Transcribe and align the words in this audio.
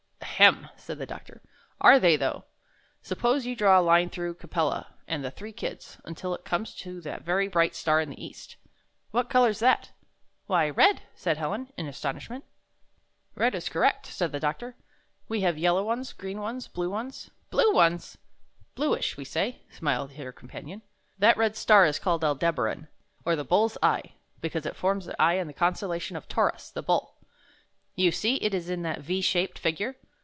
"Ahem!" 0.41 0.69
said 0.75 0.97
the 0.97 1.05
doctor, 1.05 1.39
"are 1.79 1.99
they, 1.99 2.15
though? 2.15 2.45
Suppose 3.03 3.45
you 3.45 3.55
draw 3.55 3.79
a 3.79 3.79
line 3.79 4.09
through 4.09 4.33
Capella 4.33 4.95
and 5.07 5.23
the 5.23 5.29
three 5.29 5.51
Kids 5.53 5.99
until 6.03 6.33
it 6.33 6.43
comes 6.45 6.73
to 6.77 6.99
that 7.01 7.21
very 7.21 7.47
bright 7.47 7.75
star 7.75 8.01
in 8.01 8.09
the 8.09 8.19
east. 8.25 8.55
What 9.11 9.29
color's 9.29 9.59
that?" 9.59 9.91
"Why, 10.47 10.71
redr 10.71 11.01
said 11.13 11.37
Helen, 11.37 11.71
in 11.77 11.85
astonishment. 11.85 12.43
10 12.43 12.49
I 12.49 12.49
found 12.49 12.73
this 12.73 13.35
on 13.35 13.41
11 13.41 13.43
"Red 13.43 13.55
is 13.55 13.69
correct/' 13.69 14.11
said 14.11 14.31
the 14.31 14.39
doctor. 14.39 14.75
''We 15.29 15.41
have 15.41 15.59
yellow 15.59 15.83
ones, 15.83 16.11
green 16.11 16.39
ones, 16.41 16.67
blue 16.67 16.89
ones 16.89 17.29
—""Blue 17.51 17.71
ones!" 17.71 18.17
"Bluish, 18.73 19.17
we 19.17 19.23
say," 19.23 19.61
smiled 19.69 20.13
her 20.13 20.31
companion. 20.31 20.81
"That 21.19 21.37
red 21.37 21.55
star 21.55 21.85
is 21.85 21.99
called 21.99 22.23
Al 22.23 22.33
deb' 22.33 22.57
a 22.57 22.61
ran, 22.63 22.87
or 23.25 23.35
the 23.35 23.45
Bull's 23.45 23.77
Eye, 23.83 24.13
because 24.39 24.65
it 24.65 24.75
forms 24.75 25.05
the 25.05 25.21
eye 25.21 25.35
in 25.35 25.45
the 25.45 25.53
constellation 25.53 26.15
of 26.17 26.27
Tau' 26.27 26.49
rus, 26.49 26.71
the 26.71 26.81
Bull. 26.81 27.19
You 27.95 28.09
see 28.11 28.37
it 28.37 28.55
is 28.55 28.71
in 28.71 28.81
that 28.81 29.01
V 29.01 29.21
shaped 29.21 29.61
figui'e? 29.61 29.93